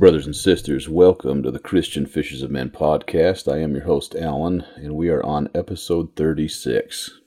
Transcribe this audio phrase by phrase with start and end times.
[0.00, 3.52] Brothers and sisters, welcome to the Christian Fishers of Men podcast.
[3.52, 7.20] I am your host, Alan, and we are on episode 36.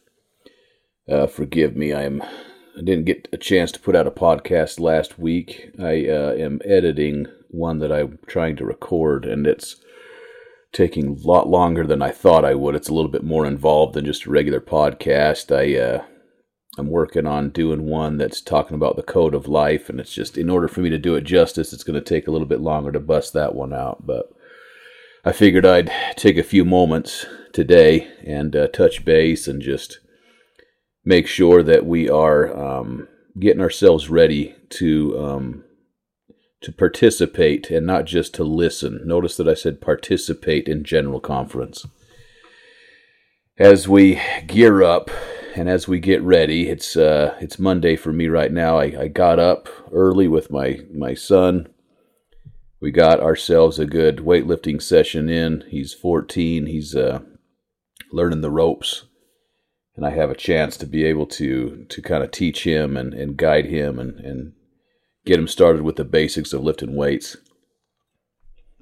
[1.08, 4.80] Uh, forgive me, I am I didn't get a chance to put out a podcast
[4.80, 5.70] last week.
[5.78, 9.76] I uh, am editing one that I'm trying to record, and it's
[10.72, 12.74] taking a lot longer than I thought I would.
[12.74, 15.56] It's a little bit more involved than just a regular podcast.
[15.56, 16.06] I uh,
[16.78, 20.38] I'm working on doing one that's talking about the code of life, and it's just
[20.38, 22.62] in order for me to do it justice, it's going to take a little bit
[22.62, 24.08] longer to bust that one out.
[24.08, 24.34] But
[25.24, 30.00] I figured I'd take a few moments today and uh, touch base and just
[31.06, 33.08] make sure that we are um,
[33.40, 35.64] getting ourselves ready to um,
[36.62, 39.02] to participate and not just to listen.
[39.06, 41.86] Notice that I said participate in general conference.
[43.60, 45.12] As we gear up
[45.56, 48.80] and as we get ready, it's uh, it's Monday for me right now.
[48.80, 51.68] I, I got up early with my my son.
[52.80, 55.64] We got ourselves a good weightlifting session in.
[55.70, 56.66] He's 14.
[56.66, 57.20] He's uh,
[58.12, 59.06] learning the ropes,
[59.96, 63.14] and I have a chance to be able to to kind of teach him and,
[63.14, 64.54] and guide him and, and
[65.26, 67.38] get him started with the basics of lifting weights.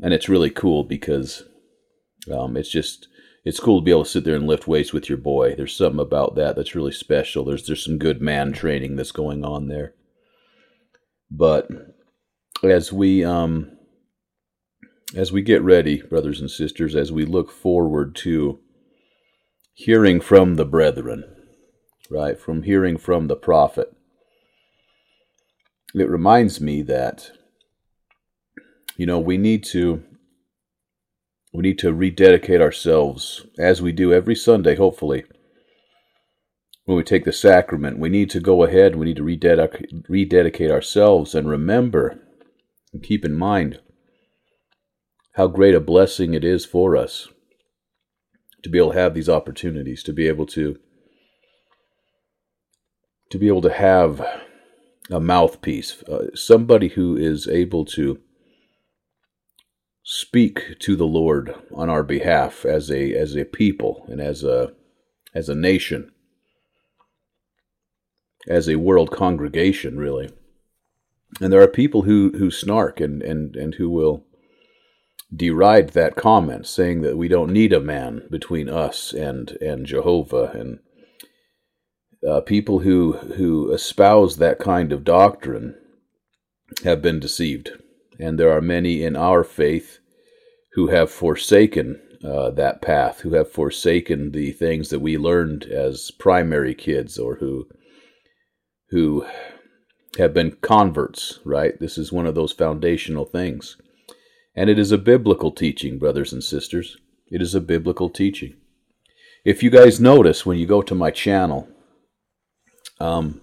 [0.01, 1.43] And it's really cool because
[2.33, 3.07] um, it's just
[3.43, 5.55] it's cool to be able to sit there and lift weights with your boy.
[5.55, 7.43] There's something about that that's really special.
[7.43, 9.93] There's there's some good man training that's going on there.
[11.29, 11.69] But
[12.63, 13.71] as we um
[15.15, 18.59] as we get ready, brothers and sisters, as we look forward to
[19.73, 21.23] hearing from the brethren,
[22.09, 22.39] right?
[22.39, 23.93] From hearing from the prophet.
[25.93, 27.31] It reminds me that
[28.97, 30.03] you know, we need to
[31.53, 35.25] we need to rededicate ourselves, as we do every Sunday, hopefully.
[36.85, 40.71] When we take the sacrament, we need to go ahead, we need to rededicate, rededicate
[40.71, 42.19] ourselves and remember
[42.93, 43.79] and keep in mind
[45.33, 47.27] how great a blessing it is for us
[48.63, 50.77] to be able to have these opportunities, to be able to
[53.29, 54.19] to be able to have
[55.09, 58.19] a mouthpiece, uh, somebody who is able to
[60.03, 64.73] speak to the Lord on our behalf as a as a people and as a
[65.33, 66.11] as a nation,
[68.47, 70.29] as a world congregation, really.
[71.39, 74.25] And there are people who who snark and and and who will
[75.33, 80.51] deride that comment, saying that we don't need a man between us and and Jehovah,
[80.53, 80.79] and
[82.27, 85.75] uh, people who who espouse that kind of doctrine
[86.83, 87.71] have been deceived
[88.21, 89.99] and there are many in our faith
[90.73, 96.11] who have forsaken uh, that path, who have forsaken the things that we learned as
[96.11, 97.67] primary kids, or who
[98.89, 99.25] who
[100.19, 101.39] have been converts.
[101.43, 101.79] Right?
[101.79, 103.75] This is one of those foundational things,
[104.55, 106.97] and it is a biblical teaching, brothers and sisters.
[107.27, 108.55] It is a biblical teaching.
[109.43, 111.67] If you guys notice when you go to my channel,
[112.99, 113.41] um,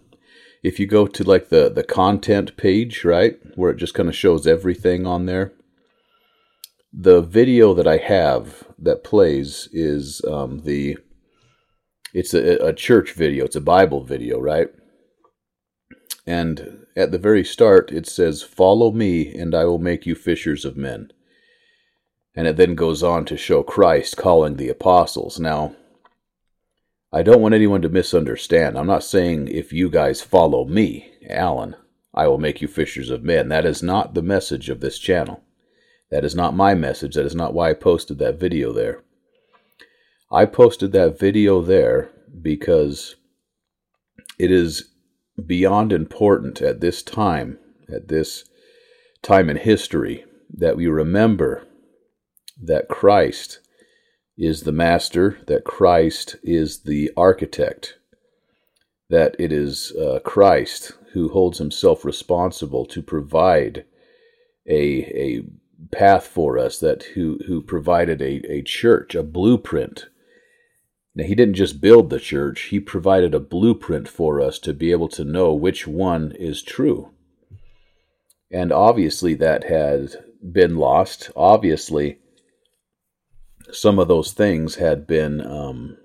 [0.62, 4.16] if you go to like the the content page, right, where it just kind of
[4.16, 5.52] shows everything on there,
[6.92, 10.98] the video that I have that plays is um, the
[12.14, 13.44] it's a, a church video.
[13.44, 14.68] It's a Bible video, right?
[16.26, 20.64] And at the very start, it says, "Follow me, and I will make you fishers
[20.64, 21.12] of men."
[22.34, 25.40] And it then goes on to show Christ calling the apostles.
[25.40, 25.74] Now,
[27.10, 28.76] I don't want anyone to misunderstand.
[28.76, 31.74] I'm not saying if you guys follow me, Alan,
[32.12, 33.48] I will make you fishers of men.
[33.48, 35.42] That is not the message of this channel.
[36.10, 37.14] That is not my message.
[37.14, 39.02] That is not why I posted that video there.
[40.30, 42.10] I posted that video there
[42.42, 43.16] because
[44.38, 44.90] it is
[45.46, 47.58] beyond important at this time,
[47.90, 48.44] at this
[49.22, 51.66] time in history, that we remember
[52.62, 53.60] that Christ
[54.38, 57.98] is the master, that Christ is the architect,
[59.10, 63.84] that it is uh, Christ who holds himself responsible to provide
[64.66, 65.42] a, a
[65.90, 70.06] path for us, that who, who provided a, a church, a blueprint.
[71.14, 74.92] Now, he didn't just build the church, he provided a blueprint for us to be
[74.92, 77.10] able to know which one is true.
[78.52, 80.14] And obviously, that had
[80.52, 81.30] been lost.
[81.34, 82.18] Obviously,
[83.72, 85.96] some of those things had been um,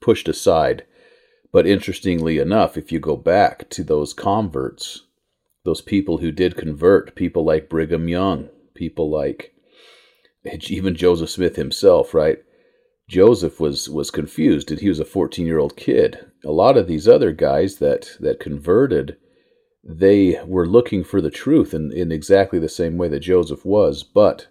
[0.00, 0.84] pushed aside.
[1.52, 5.02] But interestingly enough, if you go back to those converts,
[5.64, 9.54] those people who did convert, people like Brigham Young, people like
[10.68, 12.38] even Joseph Smith himself, right?
[13.08, 16.26] Joseph was was confused, and he was a 14 year old kid.
[16.44, 19.16] A lot of these other guys that that converted,
[19.82, 24.02] they were looking for the truth in, in exactly the same way that Joseph was,
[24.02, 24.48] but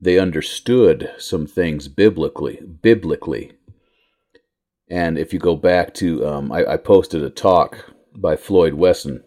[0.00, 2.60] they understood some things biblically.
[2.82, 3.52] Biblically,
[4.90, 9.24] and if you go back to, um, I, I, posted a talk by Floyd Weston,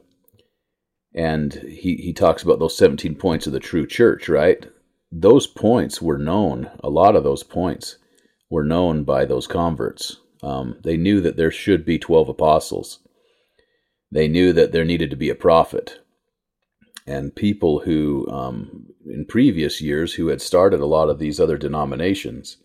[1.13, 4.29] and he he talks about those seventeen points of the true church.
[4.29, 4.65] Right,
[5.11, 6.69] those points were known.
[6.83, 7.97] A lot of those points
[8.49, 10.17] were known by those converts.
[10.43, 12.99] Um, they knew that there should be twelve apostles
[14.11, 16.00] they knew that there needed to be a prophet.
[17.07, 21.57] And people who, um, in previous years, who had started a lot of these other
[21.57, 22.57] denominations,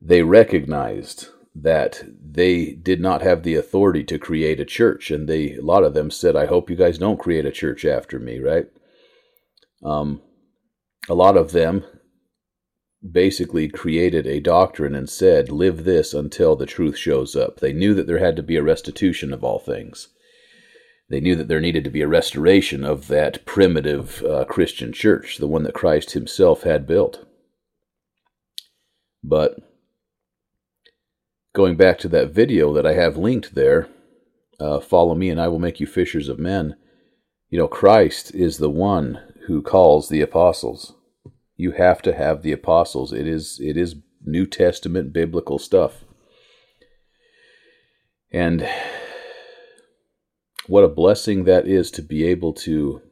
[0.00, 5.10] they recognized that they did not have the authority to create a church.
[5.10, 7.84] And they, a lot of them said, I hope you guys don't create a church
[7.84, 8.66] after me, right?
[9.82, 10.20] Um,
[11.08, 11.84] a lot of them
[13.10, 17.58] basically created a doctrine and said, live this until the truth shows up.
[17.58, 20.08] They knew that there had to be a restitution of all things.
[21.10, 25.38] They knew that there needed to be a restoration of that primitive uh, Christian church,
[25.38, 27.26] the one that Christ himself had built.
[29.22, 29.56] But
[31.52, 33.88] going back to that video that I have linked there,
[34.60, 36.76] uh, follow me and I will make you fishers of men.
[37.48, 40.94] You know, Christ is the one who calls the apostles.
[41.56, 43.12] You have to have the apostles.
[43.12, 46.04] It is it is New Testament biblical stuff.
[48.30, 48.68] And
[50.70, 53.02] what a blessing that is to be able to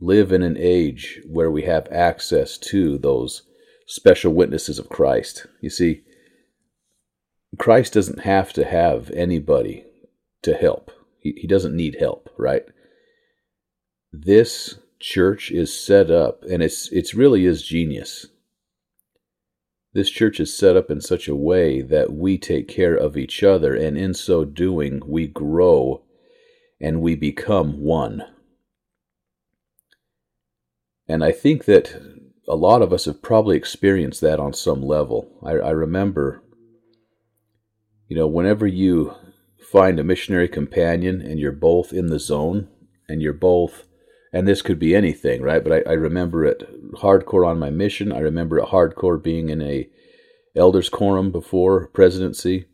[0.00, 3.42] live in an age where we have access to those
[3.86, 5.46] special witnesses of Christ.
[5.60, 6.00] You see,
[7.58, 9.84] Christ doesn't have to have anybody
[10.40, 10.90] to help.
[11.20, 12.64] He, he doesn't need help, right?
[14.10, 18.28] This church is set up and it's it's really is genius.
[19.92, 23.42] This church is set up in such a way that we take care of each
[23.42, 26.02] other and in so doing we grow
[26.82, 28.24] and we become one.
[31.08, 32.00] And I think that
[32.48, 35.38] a lot of us have probably experienced that on some level.
[35.44, 36.42] I, I remember,
[38.08, 39.14] you know, whenever you
[39.60, 42.68] find a missionary companion and you're both in the zone
[43.08, 43.84] and you're both
[44.32, 45.62] and this could be anything, right?
[45.62, 48.10] But I, I, remember it hardcore on my mission.
[48.10, 49.88] I remember it hardcore being in a
[50.56, 52.64] elders quorum before presidency.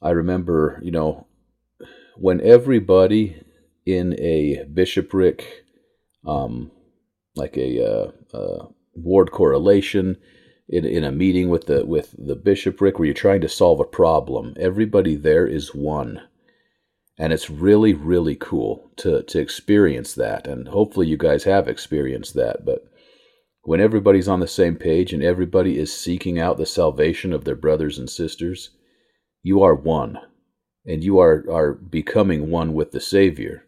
[0.00, 1.26] I remember, you know,
[2.22, 3.42] when everybody
[3.84, 5.64] in a bishopric,
[6.24, 6.70] um,
[7.34, 10.16] like a, uh, uh, ward correlation,
[10.68, 13.84] in, in a meeting with the with the bishopric where you're trying to solve a
[13.84, 16.22] problem, everybody there is one,
[17.18, 20.46] and it's really really cool to to experience that.
[20.46, 22.64] And hopefully you guys have experienced that.
[22.64, 22.84] But
[23.62, 27.56] when everybody's on the same page and everybody is seeking out the salvation of their
[27.56, 28.70] brothers and sisters,
[29.42, 30.20] you are one
[30.86, 33.64] and you are, are becoming one with the Savior.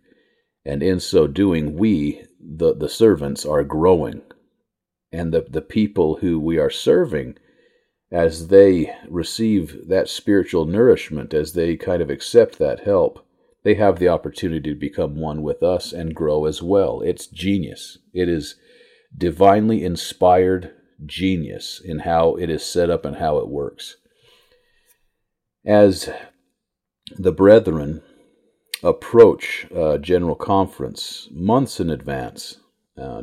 [0.64, 4.22] And in so doing, we, the, the servants, are growing.
[5.12, 7.36] And the, the people who we are serving,
[8.10, 13.24] as they receive that spiritual nourishment, as they kind of accept that help,
[13.62, 17.00] they have the opportunity to become one with us and grow as well.
[17.00, 17.98] It's genius.
[18.12, 18.56] It is
[19.16, 20.72] divinely inspired
[21.06, 23.96] genius in how it is set up and how it works.
[25.64, 26.10] As
[27.16, 28.02] the brethren
[28.82, 32.58] approach uh, General Conference months in advance.
[33.00, 33.22] Uh,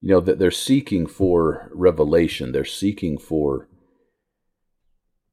[0.00, 2.52] you know that they're seeking for revelation.
[2.52, 3.68] They're seeking for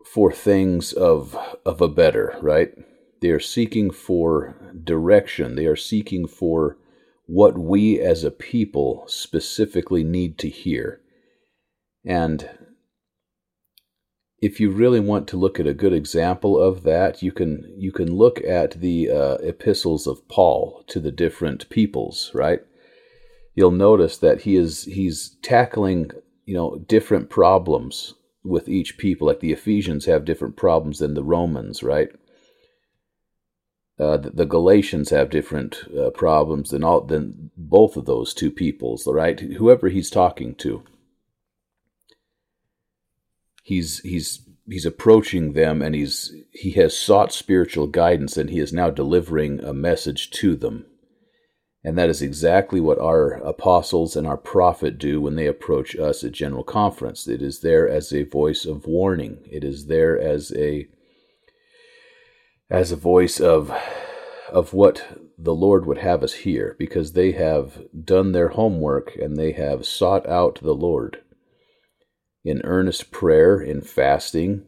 [0.05, 2.71] for things of of a better, right?
[3.21, 5.55] They are seeking for direction.
[5.55, 6.77] They are seeking for
[7.25, 11.01] what we as a people specifically need to hear.
[12.05, 12.49] And
[14.39, 17.91] if you really want to look at a good example of that, you can you
[17.91, 22.59] can look at the uh, epistles of Paul to the different peoples, right?
[23.55, 26.11] You'll notice that he is he's tackling
[26.45, 28.13] you know different problems
[28.43, 29.27] with each people.
[29.27, 32.09] Like the Ephesians have different problems than the Romans, right?
[33.99, 38.51] Uh, the, the, Galatians have different uh, problems than all than both of those two
[38.51, 39.39] peoples, right?
[39.39, 40.83] Whoever he's talking to
[43.67, 48.71] he's he's he's approaching them and he's he has sought spiritual guidance and he is
[48.71, 50.85] now delivering a message to them.
[51.83, 56.23] And that is exactly what our apostles and our prophet do when they approach us
[56.23, 57.27] at general conference.
[57.27, 59.39] It is there as a voice of warning.
[59.51, 60.87] It is there as a
[62.69, 63.69] as a voice of
[64.49, 69.35] of what the lord would have us hear because they have done their homework and
[69.35, 71.21] they have sought out the lord
[72.47, 74.65] in earnest prayer, in fasting,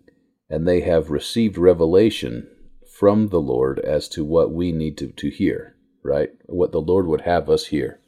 [0.50, 2.46] and they have received revelation
[2.92, 6.32] from the Lord as to what we need to, to hear, right?
[6.48, 8.02] What the Lord would have us hear.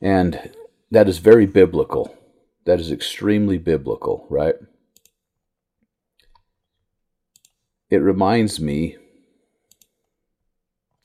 [0.00, 0.50] And
[0.90, 2.16] that is very biblical.
[2.64, 4.54] That is extremely biblical, right?
[7.90, 8.96] It reminds me,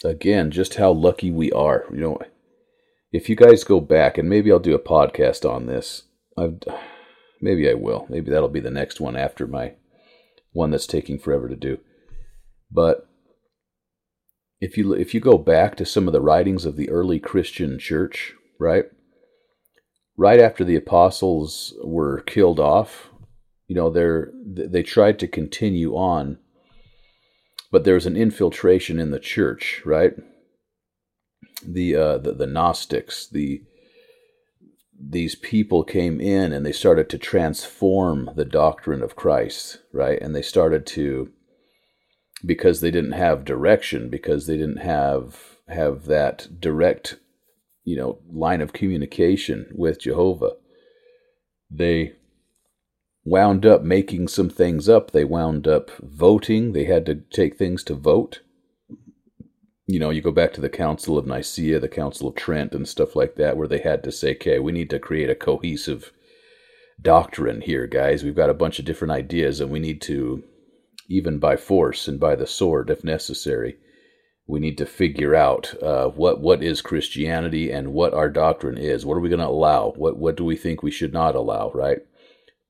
[0.01, 1.83] again, just how lucky we are.
[1.91, 2.19] You know,
[3.11, 6.03] if you guys go back, and maybe I'll do a podcast on this.
[6.37, 6.59] I've,
[7.43, 8.07] maybe I will.
[8.09, 9.73] Maybe that'll be the next one after my
[10.53, 11.79] one that's taking forever to do.
[12.71, 13.07] But
[14.61, 17.77] if you if you go back to some of the writings of the early Christian
[17.77, 18.85] church, right?
[20.15, 23.09] Right after the apostles were killed off,
[23.67, 26.37] you know, they they tried to continue on,
[27.71, 30.13] but there was an infiltration in the church, right?
[31.65, 33.63] The uh, the, the Gnostics, the
[35.09, 40.21] these people came in and they started to transform the doctrine of Christ, right?
[40.21, 41.31] And they started to
[42.45, 47.17] because they didn't have direction, because they didn't have have that direct,
[47.83, 50.53] you know, line of communication with Jehovah.
[51.71, 52.13] They
[53.23, 55.11] wound up making some things up.
[55.11, 56.73] They wound up voting.
[56.73, 58.41] They had to take things to vote
[59.93, 62.87] you know, you go back to the Council of Nicaea, the Council of Trent, and
[62.87, 66.11] stuff like that, where they had to say, okay, we need to create a cohesive
[66.99, 68.23] doctrine here, guys.
[68.23, 70.41] We've got a bunch of different ideas, and we need to,
[71.07, 73.75] even by force and by the sword, if necessary,
[74.47, 79.05] we need to figure out uh, what what is Christianity and what our doctrine is.
[79.05, 79.93] What are we going to allow?
[79.95, 81.69] What what do we think we should not allow?
[81.71, 81.99] Right?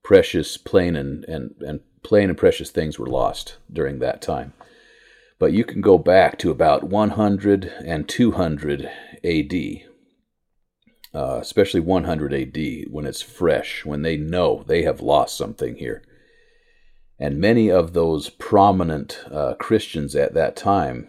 [0.03, 4.51] Precious, plain, and and and plain and precious things were lost during that time.
[5.40, 8.90] But you can go back to about 100 and 200
[9.24, 9.54] AD,
[11.13, 16.04] uh, especially 100 AD, when it's fresh, when they know they have lost something here.
[17.20, 21.08] And many of those prominent uh, Christians at that time,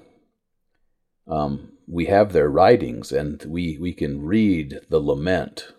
[1.26, 5.73] um, we have their writings, and we, we can read the lament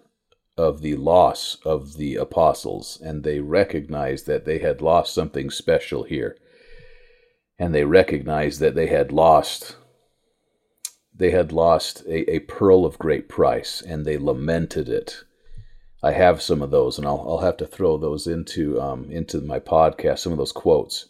[0.58, 6.04] of the loss of the apostles, and they recognize that they had lost something special
[6.04, 6.38] here
[7.58, 9.78] and they recognized that they had lost
[11.18, 15.24] they had lost a, a pearl of great price and they lamented it.
[16.04, 19.42] I have some of those and i'll, I'll have to throw those into um, into
[19.42, 21.08] my podcast some of those quotes.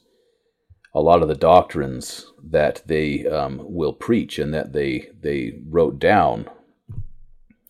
[0.94, 6.00] A lot of the doctrines that they um, will preach and that they they wrote
[6.00, 6.48] down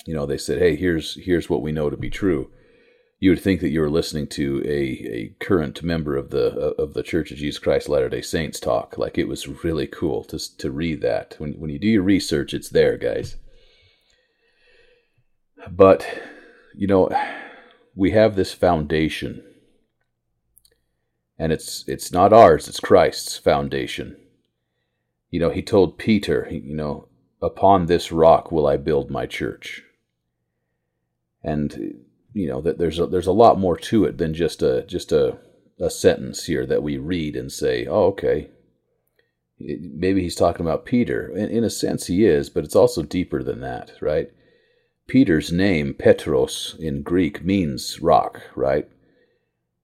[0.05, 2.51] you know they said hey here's here's what we know to be true
[3.19, 6.93] you would think that you were listening to a, a current member of the of
[6.93, 8.98] the Church of Jesus Christ Latter Day Saints talk.
[8.98, 11.36] Like it was really cool to to read that.
[11.38, 13.38] When when you do your research, it's there, guys.
[15.72, 16.05] But
[16.75, 17.10] you know,
[17.95, 19.43] we have this foundation,
[21.39, 24.17] and it's it's not ours; it's Christ's foundation.
[25.29, 27.07] You know, he told Peter, you know,
[27.41, 29.84] upon this rock will I build my church.
[31.43, 32.04] And
[32.35, 35.13] you know that there's a, there's a lot more to it than just a just
[35.13, 35.37] a
[35.79, 38.49] a sentence here that we read and say, oh, okay.
[39.57, 41.29] Maybe he's talking about Peter.
[41.35, 44.29] In, in a sense, he is, but it's also deeper than that, right?
[45.07, 48.89] Peter's name, Petros, in Greek means rock, right?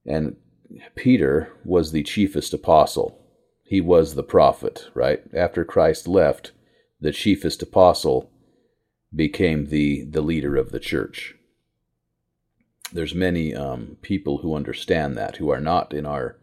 [0.06, 0.38] And
[0.96, 3.18] Peter was the chiefest apostle.
[3.64, 5.22] He was the prophet, right?
[5.34, 6.52] After Christ left,
[7.00, 8.30] the chiefest apostle
[9.14, 11.36] became the, the leader of the church
[12.92, 16.38] there's many um, people who understand that who are not in our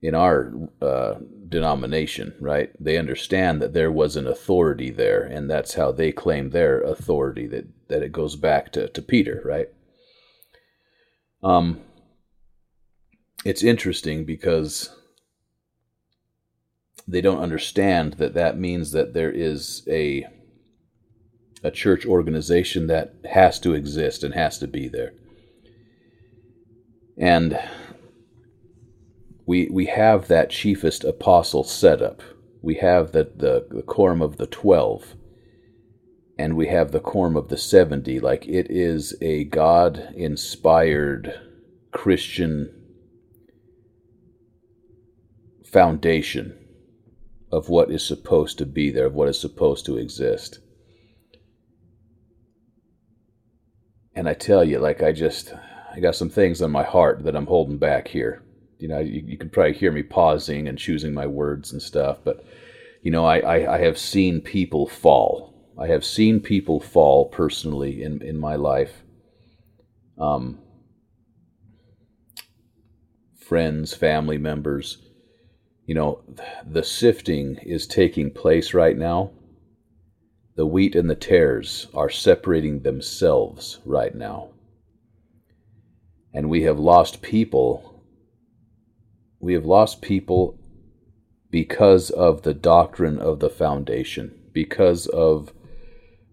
[0.00, 1.14] in our uh,
[1.48, 2.72] denomination, right?
[2.80, 7.46] They understand that there was an authority there, and that's how they claim their authority.
[7.46, 9.68] That that it goes back to to Peter, right?
[11.42, 11.80] Um,
[13.44, 14.94] it's interesting because
[17.08, 20.26] they don't understand that that means that there is a
[21.64, 25.12] a church organization that has to exist and has to be there.
[27.16, 27.58] And
[29.44, 32.22] we we have that chiefest apostle set up.
[32.62, 35.14] We have the, the, the quorum of the twelve,
[36.38, 38.20] and we have the quorum of the seventy.
[38.20, 41.38] Like it is a God inspired
[41.90, 42.72] Christian
[45.64, 46.56] foundation
[47.50, 50.60] of what is supposed to be there, of what is supposed to exist.
[54.14, 55.52] And I tell you, like I just
[55.94, 58.42] I got some things on my heart that I'm holding back here.
[58.78, 62.18] You know, you, you can probably hear me pausing and choosing my words and stuff,
[62.24, 62.44] but
[63.02, 65.54] you know, I, I, I have seen people fall.
[65.78, 69.02] I have seen people fall personally in, in my life.
[70.18, 70.58] Um,
[73.38, 74.98] friends, family members
[75.86, 76.22] You know,
[76.66, 79.32] the sifting is taking place right now.
[80.56, 84.51] The wheat and the tares are separating themselves right now.
[86.34, 88.02] And we have lost people.
[89.40, 90.58] We have lost people
[91.50, 95.52] because of the doctrine of the foundation, because of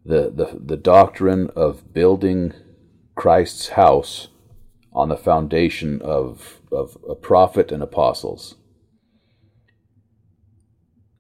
[0.06, 2.54] the, the, the doctrine of building
[3.16, 4.30] Christ's house
[4.94, 8.56] on the foundation of, of a prophet and apostles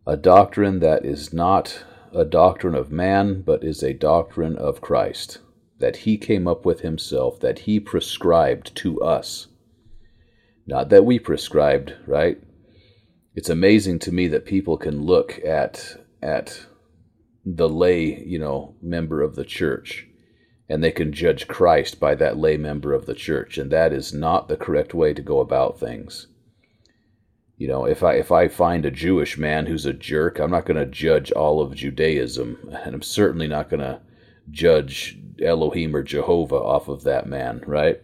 [0.09, 5.37] a doctrine that is not a doctrine of man, but is a doctrine of Christ,
[5.79, 9.47] that he came up with himself, that he prescribed to us.
[10.67, 12.41] Not that we prescribed, right?
[13.35, 16.65] It's amazing to me that people can look at at
[17.45, 20.09] the lay, you know, member of the church
[20.69, 24.13] and they can judge Christ by that lay member of the church, and that is
[24.13, 26.27] not the correct way to go about things.
[27.57, 30.65] You know, if I if I find a Jewish man who's a jerk, I'm not
[30.65, 33.99] going to judge all of Judaism, and I'm certainly not going to
[34.51, 38.01] judge Elohim or Jehovah off of that man, right?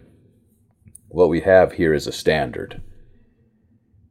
[1.08, 2.82] What we have here is a standard.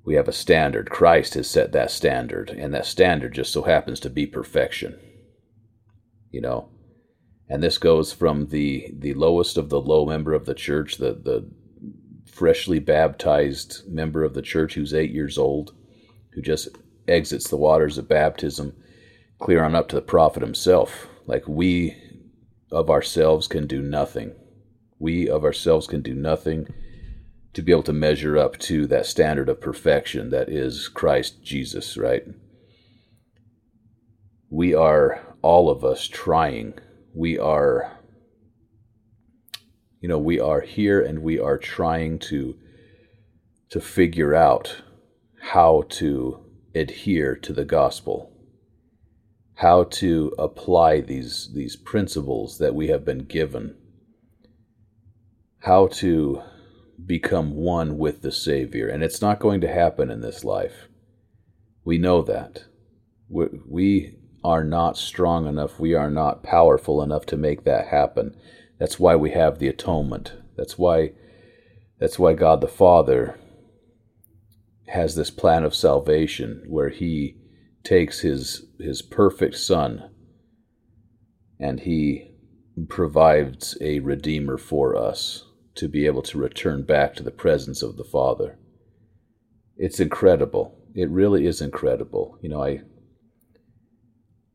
[0.05, 0.89] We have a standard.
[0.89, 4.99] Christ has set that standard, and that standard just so happens to be perfection.
[6.29, 6.69] You know,
[7.49, 11.13] and this goes from the the lowest of the low member of the church, the
[11.13, 11.49] the
[12.25, 15.73] freshly baptized member of the church who's eight years old,
[16.33, 16.67] who just
[17.07, 18.75] exits the waters of baptism,
[19.39, 21.07] clear on up to the prophet himself.
[21.25, 21.95] Like we
[22.71, 24.33] of ourselves can do nothing.
[24.99, 26.67] We of ourselves can do nothing
[27.53, 31.97] to be able to measure up to that standard of perfection that is Christ Jesus,
[31.97, 32.25] right?
[34.49, 36.73] We are, all of us, trying.
[37.13, 37.95] We are
[40.05, 42.55] you know we are here and we are trying to
[43.71, 44.83] to figure out
[45.41, 48.31] how to adhere to the gospel
[49.55, 53.75] how to apply these these principles that we have been given.
[55.59, 56.43] How to
[57.03, 58.87] become one with the savior.
[58.87, 60.87] And it's not going to happen in this life.
[61.83, 62.65] We know that.
[63.29, 65.79] We, we are not strong enough.
[65.79, 68.35] We are not powerful enough to make that happen.
[68.79, 70.33] That's why we have the atonement.
[70.55, 71.13] That's why
[71.97, 73.39] that's why God the Father
[74.87, 77.37] has this plan of salvation where he
[77.85, 80.09] takes his his perfect son
[81.59, 82.31] and he
[82.89, 85.45] provides a redeemer for us
[85.75, 88.57] to be able to return back to the presence of the Father.
[89.77, 90.77] It's incredible.
[90.93, 92.37] It really is incredible.
[92.41, 92.81] You know, I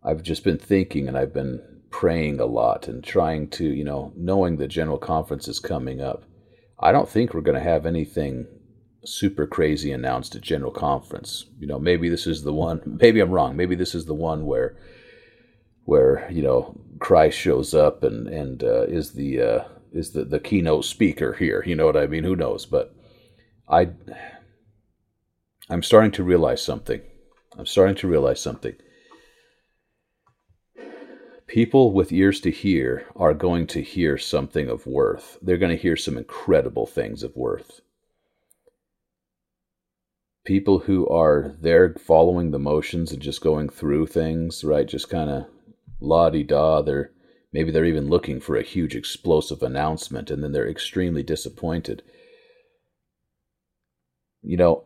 [0.03, 4.13] I've just been thinking and I've been praying a lot and trying to, you know,
[4.17, 6.25] knowing the general conference is coming up.
[6.79, 8.47] I don't think we're going to have anything
[9.05, 11.47] super crazy announced at general conference.
[11.59, 12.81] You know, maybe this is the one.
[13.01, 13.57] Maybe I'm wrong.
[13.57, 14.77] Maybe this is the one where,
[15.85, 20.41] where you know, Christ shows up and and uh, is the uh, is the the
[20.41, 21.63] keynote speaker here.
[21.67, 22.25] You know what I mean?
[22.25, 22.67] Who knows?
[22.67, 22.95] But
[23.69, 23.91] I,
[25.69, 27.01] I'm starting to realize something.
[27.57, 28.75] I'm starting to realize something
[31.51, 35.37] people with ears to hear are going to hear something of worth.
[35.43, 37.81] They're going to hear some incredible things of worth.
[40.45, 44.87] People who are there following the motions and just going through things, right?
[44.89, 45.47] Just kind of
[46.01, 46.83] la di da.
[46.83, 47.13] They're
[47.53, 52.03] maybe they're even looking for a huge explosive announcement, and then they're extremely disappointed.
[54.43, 54.85] You know,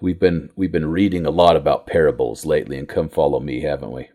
[0.00, 3.90] we've been we've been reading a lot about parables lately, and come follow me, haven't
[3.90, 4.08] we?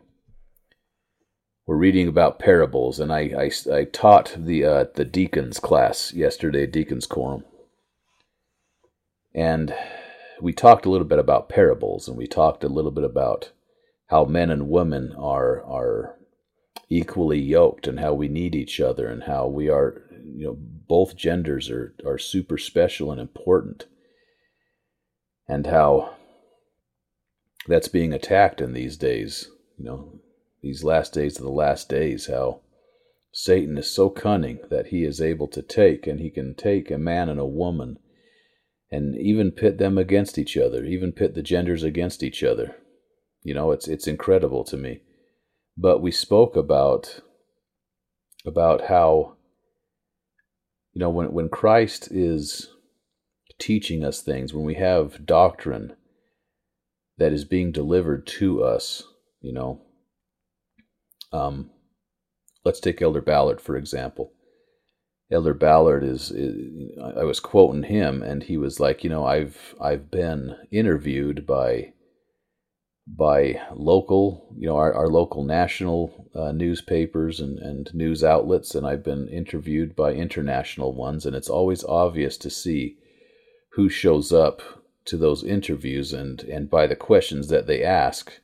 [1.70, 6.66] we're reading about parables, and I, I, I taught the uh, the deacons class yesterday,
[6.66, 7.44] deacons quorum,
[9.32, 9.72] and
[10.40, 13.52] we talked a little bit about parables, and we talked a little bit about
[14.06, 16.16] how men and women are are
[16.88, 21.16] equally yoked, and how we need each other, and how we are, you know, both
[21.16, 23.86] genders are are super special and important,
[25.48, 26.14] and how
[27.68, 29.48] that's being attacked in these days.
[29.78, 30.20] You know,
[30.62, 32.60] these last days of the last days, how
[33.32, 36.98] Satan is so cunning that he is able to take, and he can take a
[36.98, 37.98] man and a woman
[38.90, 42.76] and even pit them against each other, even pit the genders against each other.
[43.42, 45.00] You know, it's it's incredible to me.
[45.76, 47.20] But we spoke about
[48.44, 49.36] about how
[50.92, 52.68] you know when when Christ is
[53.58, 55.94] teaching us things, when we have doctrine
[57.18, 59.04] that is being delivered to us,
[59.40, 59.82] you know,
[61.32, 61.70] um,
[62.64, 64.32] let's take Elder Ballard, for example.
[65.32, 69.74] Elder Ballard is, is, I was quoting him, and he was like, you know, I've
[69.80, 71.92] I've been interviewed by
[73.06, 78.86] by local, you know, our, our local national uh, newspapers and, and news outlets, and
[78.86, 82.96] I've been interviewed by international ones, and it's always obvious to see
[83.72, 84.62] who shows up
[85.06, 88.40] to those interviews and, and by the questions that they ask,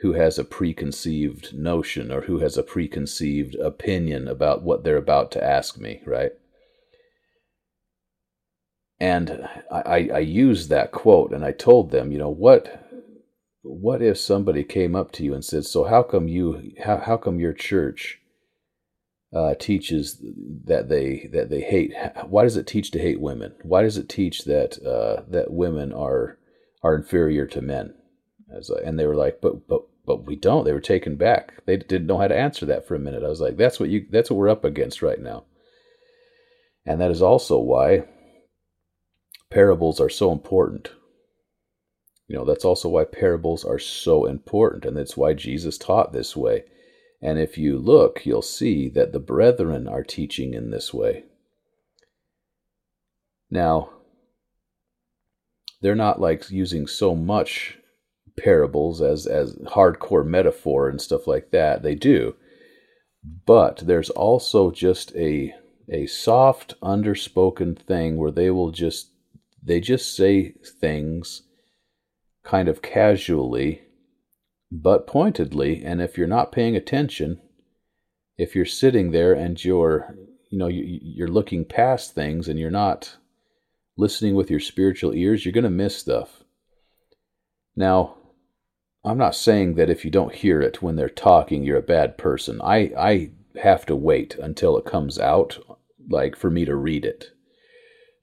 [0.00, 5.30] who has a preconceived notion or who has a preconceived opinion about what they're about
[5.32, 6.32] to ask me, right?
[8.98, 12.86] And I, I used that quote and I told them, you know, what
[13.62, 17.16] what if somebody came up to you and said, "So how come you how how
[17.16, 18.20] come your church
[19.34, 20.22] uh, teaches
[20.64, 21.92] that they that they hate?
[22.26, 23.54] Why does it teach to hate women?
[23.62, 26.38] Why does it teach that uh, that women are
[26.82, 27.94] are inferior to men?"
[28.56, 31.64] As, and they were like, "But but but we don't." They were taken back.
[31.66, 33.22] They didn't know how to answer that for a minute.
[33.22, 35.44] I was like, "That's what you that's what we're up against right now."
[36.84, 38.04] And that is also why
[39.50, 40.90] parables are so important
[42.30, 46.36] you know, that's also why parables are so important, and that's why Jesus taught this
[46.36, 46.62] way.
[47.20, 51.24] And if you look, you'll see that the brethren are teaching in this way.
[53.50, 53.90] Now,
[55.82, 57.78] they're not like using so much
[58.42, 61.82] parables as as hardcore metaphor and stuff like that.
[61.82, 62.34] They do.
[63.46, 65.54] But there's also just a
[65.92, 69.10] a soft underspoken thing where they will just
[69.62, 71.42] they just say things
[72.44, 73.82] kind of casually,
[74.72, 75.82] but pointedly.
[75.84, 77.40] And if you're not paying attention,
[78.38, 80.14] if you're sitting there and you're,
[80.50, 83.16] you know, you're looking past things and you're not
[83.98, 86.42] listening with your spiritual ears, you're going to miss stuff.
[87.76, 88.16] Now,
[89.04, 92.18] I'm not saying that if you don't hear it when they're talking, you're a bad
[92.18, 92.60] person.
[92.62, 93.30] I, I
[93.62, 95.58] have to wait until it comes out,
[96.08, 97.30] like for me to read it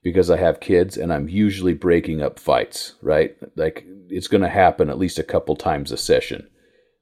[0.02, 3.36] because I have kids and I'm usually breaking up fights, right?
[3.56, 6.48] Like it's going to happen at least a couple times a session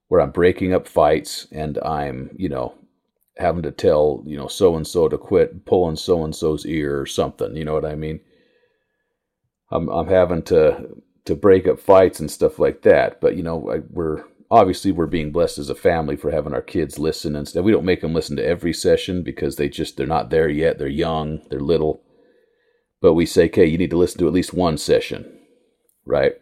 [0.08, 2.74] where I'm breaking up fights and I'm, you know,
[3.36, 6.98] having to tell, you know, so and so to quit pulling so and so's ear
[7.00, 8.20] or something, you know what I mean?
[9.70, 10.88] I'm I'm having to
[11.26, 15.06] to break up fights and stuff like that, but you know, I, we're obviously we're
[15.06, 17.64] being blessed as a family for having our kids listen and stuff.
[17.64, 20.78] We don't make them listen to every session because they just they're not there yet.
[20.78, 22.02] They're young, they're little
[23.00, 25.38] but we say, okay, you need to listen to at least one session,
[26.04, 26.34] right?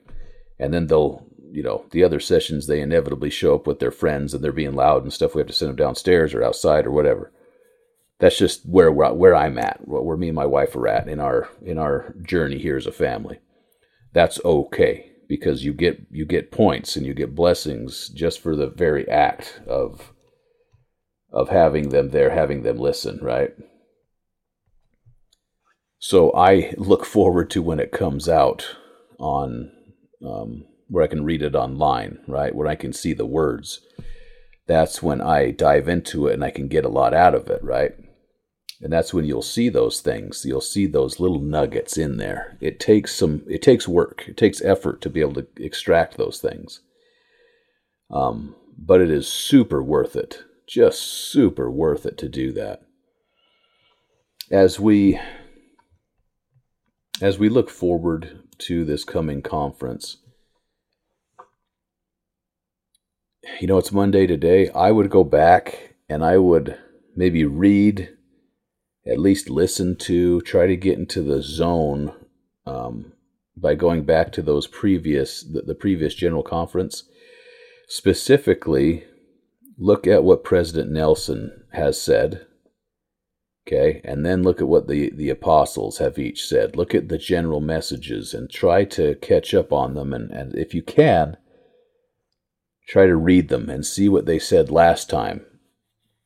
[0.59, 4.33] And then they'll, you know, the other sessions, they inevitably show up with their friends
[4.33, 5.35] and they're being loud and stuff.
[5.35, 7.33] We have to send them downstairs or outside or whatever.
[8.21, 11.51] That's just where where I'm at, where me and my wife are at in our
[11.63, 13.41] in our journey here as a family.
[14.15, 18.69] That's okay because you get you get points and you get blessings just for the
[18.69, 20.13] very act of
[21.33, 23.51] of having them there, having them listen, right?
[25.99, 28.77] So I look forward to when it comes out
[29.19, 29.73] on
[30.25, 32.55] um, where I can read it online, right?
[32.55, 33.81] Where I can see the words.
[34.69, 37.65] That's when I dive into it and I can get a lot out of it,
[37.65, 37.95] right?
[38.85, 40.45] And that's when you'll see those things.
[40.45, 42.59] You'll see those little nuggets in there.
[42.61, 44.25] It takes some it takes work.
[44.29, 46.81] It takes effort to be able to extract those things.
[48.11, 50.45] Um, but it is super worth it.
[50.69, 52.83] Just super worth it to do that.
[54.51, 55.19] As we
[57.23, 60.19] as we look forward to this coming conference,
[63.61, 64.69] you know, it's Monday today.
[64.71, 66.77] I would go back and I would
[67.17, 68.14] maybe read,
[69.07, 72.13] at least listen to, try to get into the zone
[72.67, 73.13] um,
[73.57, 77.05] by going back to those previous, the, the previous general conference.
[77.89, 79.05] Specifically,
[79.77, 82.47] look at what President Nelson has said
[83.67, 86.77] Okay, and then look at what the, the apostles have each said.
[86.77, 90.13] Look at the general messages and try to catch up on them.
[90.13, 91.39] And, and if you can,
[92.87, 95.47] try to read them and see what they said last time.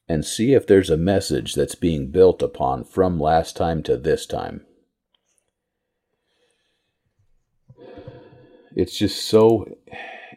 [0.08, 4.24] And see if there's a message that's being built upon from last time to this
[4.24, 4.64] time.
[8.74, 9.76] It's just so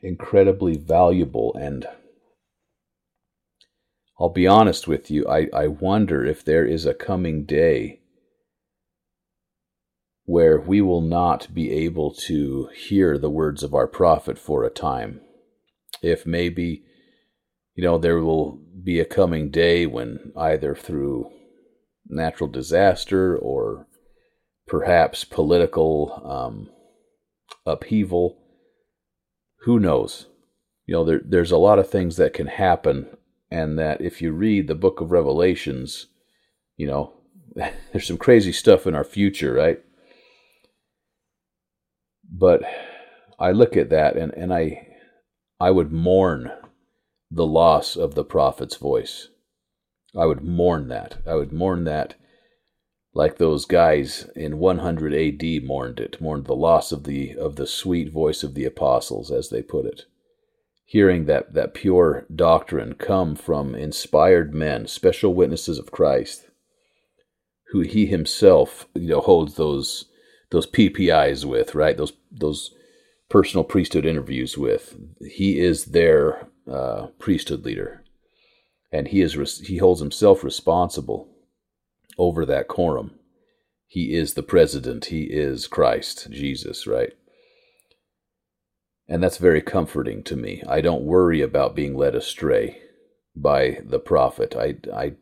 [0.04, 1.86] incredibly valuable and
[4.22, 8.02] I'll be honest with you, I, I wonder if there is a coming day
[10.26, 14.70] where we will not be able to hear the words of our prophet for a
[14.70, 15.22] time.
[16.04, 16.84] If maybe,
[17.74, 21.32] you know, there will be a coming day when either through
[22.08, 23.88] natural disaster or
[24.68, 26.70] perhaps political um,
[27.66, 28.38] upheaval,
[29.62, 30.28] who knows?
[30.86, 33.08] You know, there, there's a lot of things that can happen
[33.50, 36.08] and that if you read the book of Revelations,
[36.78, 37.14] you know,
[37.56, 39.80] there's some crazy stuff in our future, right?
[42.32, 42.62] But
[43.38, 44.88] I look at that and, and I
[45.60, 46.52] I would mourn
[47.32, 49.30] the loss of the prophet's voice.
[50.16, 51.18] I would mourn that.
[51.26, 52.16] I would mourn that
[53.14, 57.68] like those guys in 100 AD mourned it, mourned the loss of the of the
[57.68, 60.04] sweet voice of the apostles, as they put it.
[60.86, 66.50] Hearing that, that pure doctrine come from inspired men, special witnesses of Christ,
[67.72, 70.06] who he himself, you know, holds those
[70.52, 71.98] those PPIs with, right?
[71.98, 72.74] Those those
[73.30, 74.98] personal priesthood interviews with.
[75.22, 78.04] He is their uh, priesthood leader,
[78.92, 81.30] and he is he holds himself responsible
[82.18, 83.12] over that quorum.
[83.88, 85.06] He is the president.
[85.06, 87.14] He is Christ, Jesus, right?
[89.08, 90.64] And that's very comforting to me.
[90.68, 92.82] I don't worry about being led astray
[93.36, 94.56] by the prophet.
[94.56, 95.14] I, I,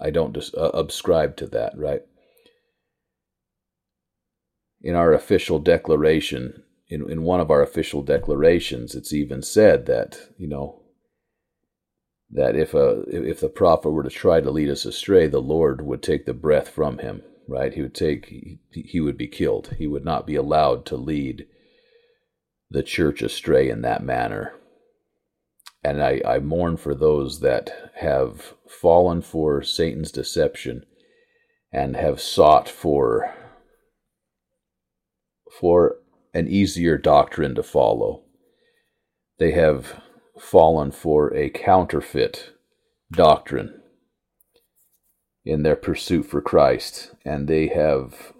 [0.00, 2.02] I don't just uh, subscribe to that, right?
[4.82, 10.18] In our official declaration, in, in one of our official declarations, it's even said that,
[10.38, 10.82] you know,
[12.30, 15.82] that if a if the prophet were to try to lead us astray, the Lord
[15.82, 17.22] would take the breath from him.
[17.48, 17.72] Right?
[17.72, 18.26] He would take
[18.70, 19.74] he, would be killed.
[19.78, 21.46] He would not be allowed to lead
[22.68, 24.52] the church astray in that manner.
[25.82, 30.84] And I, I mourn for those that have fallen for Satan's deception
[31.72, 33.34] and have sought for
[35.58, 35.96] for
[36.34, 38.22] an easier doctrine to follow.
[39.38, 40.02] They have
[40.38, 42.52] fallen for a counterfeit
[43.12, 43.80] doctrine
[45.44, 48.32] in their pursuit for Christ, and they have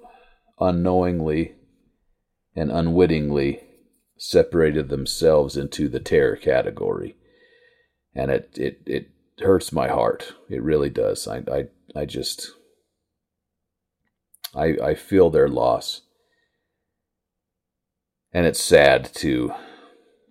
[0.61, 1.55] unknowingly
[2.55, 3.63] and unwittingly
[4.19, 7.17] separated themselves into the terror category.
[8.15, 10.35] And it, it, it hurts my heart.
[10.51, 11.29] It really does.
[11.29, 12.51] I, I, I just,
[14.55, 16.03] I, I feel their loss.
[18.33, 19.53] And it's sad to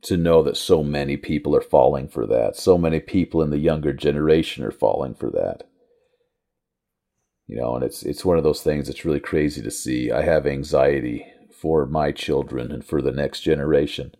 [0.04, 2.56] to know that so many people are falling for that.
[2.56, 5.64] So many people in the younger generation are falling for that.
[7.48, 10.12] You know, and it's it's one of those things that's really crazy to see.
[10.12, 14.14] I have anxiety for my children and for the next generation.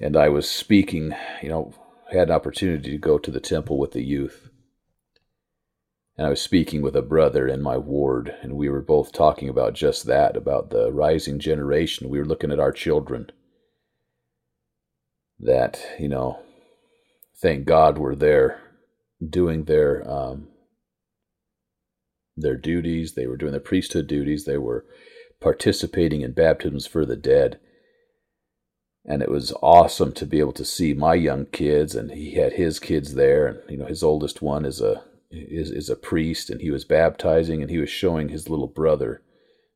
[0.00, 1.74] And I was speaking, you know,
[2.10, 4.48] had an opportunity to go to the temple with the youth.
[6.22, 9.48] And I was speaking with a brother in my ward, and we were both talking
[9.48, 12.08] about just that about the rising generation.
[12.08, 13.32] We were looking at our children
[15.40, 16.38] that, you know,
[17.40, 18.60] thank God were there
[19.28, 20.46] doing their um,
[22.36, 23.14] their duties.
[23.14, 24.44] They were doing their priesthood duties.
[24.44, 24.86] They were
[25.40, 27.58] participating in baptisms for the dead.
[29.04, 32.52] And it was awesome to be able to see my young kids, and he had
[32.52, 36.50] his kids there, and you know his oldest one is a is is a priest,
[36.50, 39.22] and he was baptizing, and he was showing his little brother,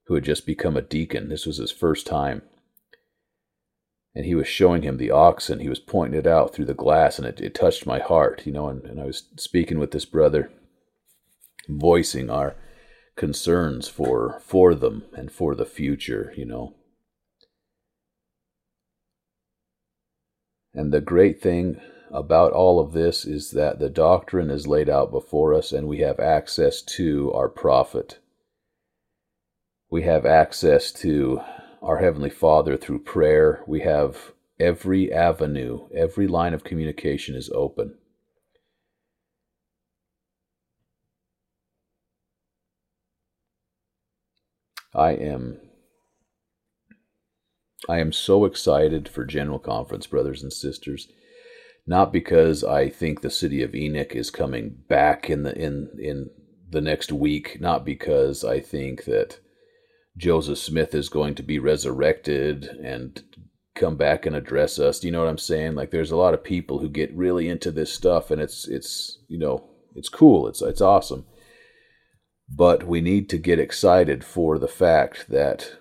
[0.07, 1.29] who had just become a deacon.
[1.29, 2.43] This was his first time
[4.17, 5.61] and he was showing him the oxen.
[5.61, 8.53] He was pointing it out through the glass, and it, it touched my heart, you
[8.53, 8.69] know.
[8.69, 10.51] And, and I was speaking with this brother,
[11.69, 12.57] voicing our
[13.15, 16.75] concerns for for them and for the future, you know.
[20.73, 21.79] And the great thing
[22.11, 25.99] about all of this is that the doctrine is laid out before us, and we
[25.99, 28.19] have access to our prophet.
[29.91, 31.41] We have access to
[31.83, 33.63] our Heavenly Father through prayer.
[33.67, 37.97] We have every avenue, every line of communication is open.
[44.95, 45.61] I am
[47.89, 51.09] I am so excited for General Conference, brothers and sisters.
[51.87, 56.31] Not because I think the city of Enoch is coming back in the in in
[56.69, 59.39] the next week, not because I think that
[60.17, 63.23] Joseph Smith is going to be resurrected and
[63.77, 64.99] come back and address us.
[64.99, 65.75] Do you know what I'm saying?
[65.75, 69.19] Like there's a lot of people who get really into this stuff and it's it's
[69.29, 70.49] you know, it's cool.
[70.49, 71.27] It's it's awesome.
[72.49, 75.79] But we need to get excited for the fact that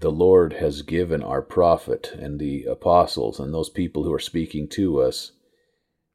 [0.00, 4.66] the Lord has given our prophet and the apostles and those people who are speaking
[4.70, 5.32] to us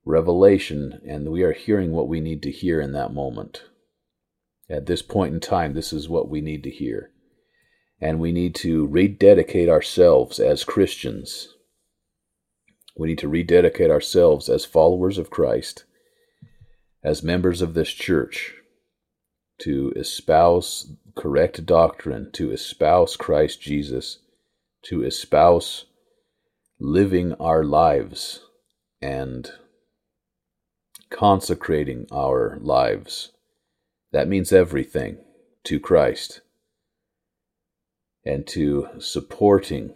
[0.05, 3.63] revelation and we are hearing what we need to hear in that moment.
[4.69, 7.11] At this point in time, this is what we need to hear.
[8.01, 11.49] And we need to rededicate ourselves as Christians.
[12.97, 15.85] We need to rededicate ourselves as followers of Christ,
[17.03, 18.55] as members of this church,
[19.59, 24.19] to espouse correct doctrine, to espouse Christ Jesus,
[24.83, 25.85] to espouse
[26.79, 28.41] living our lives
[29.01, 29.49] and
[31.09, 33.31] consecrating our lives.
[34.11, 35.17] That means everything
[35.65, 36.41] to Christ
[38.25, 39.95] and to supporting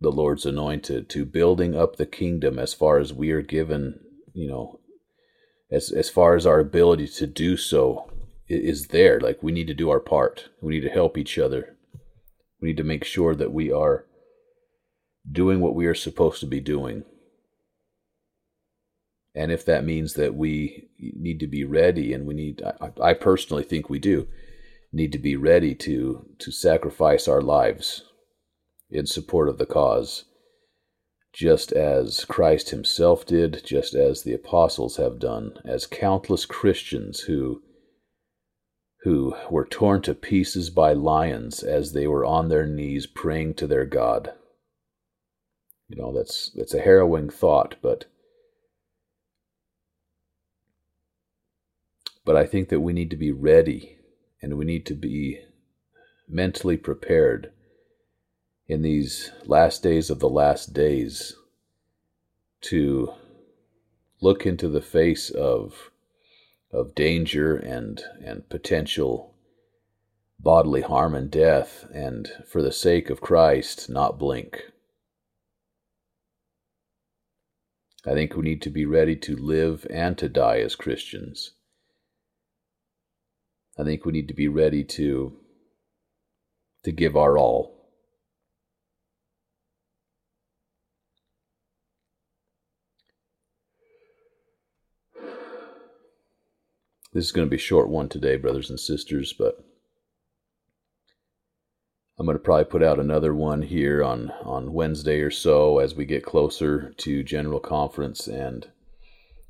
[0.00, 4.00] the Lord's anointed, to building up the kingdom as far as we are given,
[4.32, 4.80] you know,
[5.70, 8.10] as as far as our ability to do so
[8.48, 9.20] is there.
[9.20, 10.48] Like we need to do our part.
[10.60, 11.76] We need to help each other.
[12.60, 14.06] We need to make sure that we are
[15.30, 17.04] doing what we are supposed to be doing.
[19.34, 23.14] And if that means that we need to be ready, and we need, I, I
[23.14, 24.28] personally think we do,
[24.92, 28.04] need to be ready to to sacrifice our lives
[28.90, 30.24] in support of the cause,
[31.32, 37.60] just as Christ Himself did, just as the apostles have done, as countless Christians who
[39.04, 43.66] who were torn to pieces by lions as they were on their knees praying to
[43.66, 44.32] their God.
[45.88, 48.06] You know, that's that's a harrowing thought, but
[52.24, 53.98] but I think that we need to be ready
[54.40, 55.40] and we need to be
[56.26, 57.52] mentally prepared
[58.66, 61.36] in these last days of the last days
[62.62, 63.12] to
[64.22, 65.90] look into the face of
[66.74, 69.34] of danger and and potential
[70.40, 74.60] bodily harm and death and for the sake of Christ not blink.
[78.06, 81.52] I think we need to be ready to live and to die as Christians.
[83.78, 85.38] I think we need to be ready to
[86.84, 87.73] to give our all
[97.14, 99.64] This is going to be a short one today, brothers and sisters, but
[102.18, 105.94] I'm going to probably put out another one here on, on Wednesday or so as
[105.94, 108.26] we get closer to General Conference.
[108.26, 108.66] And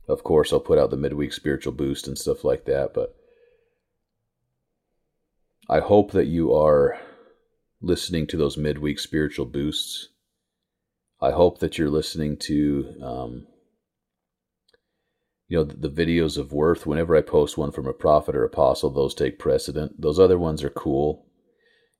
[0.06, 2.92] of course, I'll put out the midweek spiritual boost and stuff like that.
[2.92, 3.16] But
[5.66, 7.00] I hope that you are
[7.80, 10.10] listening to those midweek spiritual boosts.
[11.18, 13.46] I hope that you're listening to um,
[15.48, 16.86] you know the, the videos of worth.
[16.86, 20.00] Whenever i post one from a prophet or apostle those take precedent.
[20.00, 21.26] Those other ones are cool.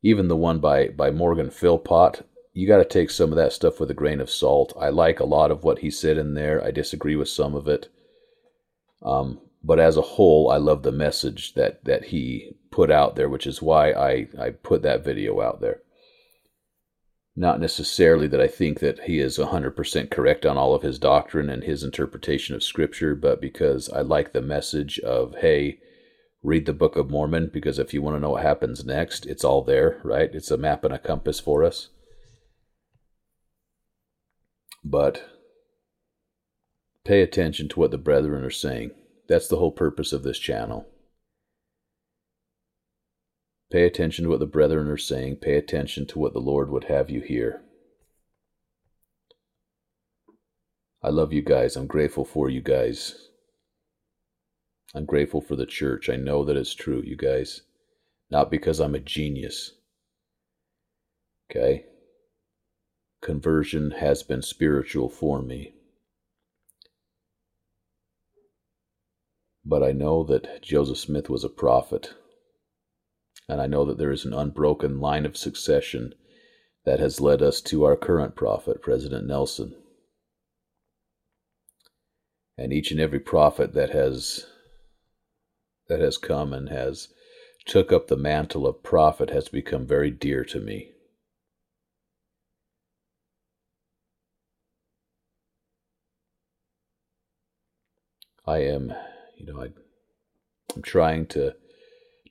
[0.03, 3.81] Even the one by by morgan philpot you got to take some of that stuff
[3.81, 4.73] with a grain of salt.
[4.79, 6.63] I like a lot of what he said in there.
[6.63, 7.89] I disagree with some of it.
[9.03, 13.29] Um, but as a whole i love the message that that he put out there
[13.29, 15.81] which is why i i put that video out there
[17.37, 21.51] not necessarily that I think that he is 100% correct on all of his doctrine
[21.51, 25.79] and his interpretation of Scripture, but because I like the message of, hey,
[26.43, 29.43] read the Book of Mormon, because if you want to know what happens next, it's
[29.43, 30.31] all there, right?
[30.33, 31.89] It's a map and a compass for us.
[34.85, 35.25] But
[37.05, 38.93] pay attention to what the brethren are saying.
[39.29, 40.87] That's the whole purpose of this channel.
[43.71, 45.37] Pay attention to what the brethren are saying.
[45.37, 47.63] Pay attention to what the Lord would have you hear.
[51.03, 51.77] I love you guys.
[51.77, 53.29] I'm grateful for you guys.
[54.95, 56.09] I'm grateful for the church.
[56.09, 57.63] I know that it's true, you guys.
[58.31, 59.73] Not because I'm a genius.
[61.51, 61.87] Okay?
[63.21, 65.75] Conversion has been spiritual for me.
[69.65, 72.15] But I know that Joseph Smith was a prophet
[73.49, 76.15] and I know that there is an unbroken line of succession
[76.85, 79.75] that has led us to our current prophet, President Nelson.
[82.57, 84.47] And each and every prophet that has
[85.89, 87.09] that has come and has
[87.67, 90.91] took up the mantle of prophet has become very dear to me.
[98.47, 98.95] I am,
[99.37, 99.69] you know, I,
[100.75, 101.55] I'm trying to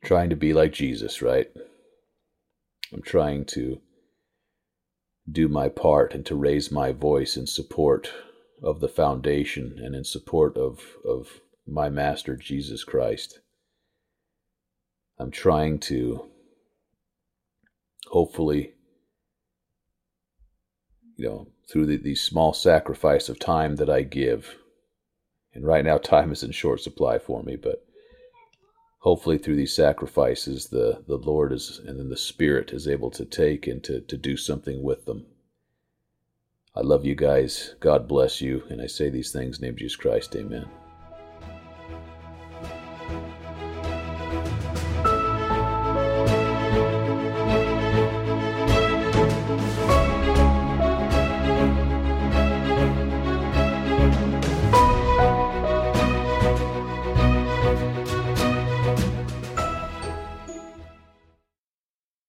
[0.04, 1.50] trying to be like Jesus, right?
[2.92, 3.82] I'm trying to
[5.32, 8.12] do my part and to raise my voice in support
[8.62, 13.40] of the foundation and in support of, of my Master Jesus Christ.
[15.18, 16.26] I'm trying to
[18.08, 18.74] hopefully,
[21.16, 24.58] you know, through the, the small sacrifice of time that I give,
[25.54, 27.86] and right now time is in short supply for me, but
[29.04, 33.26] hopefully through these sacrifices the, the Lord is and then the Spirit is able to
[33.26, 35.26] take and to, to do something with them.
[36.74, 37.76] I love you guys.
[37.82, 38.64] God bless you.
[38.70, 40.36] And I say these things in the name of Jesus Christ.
[40.36, 40.68] Amen.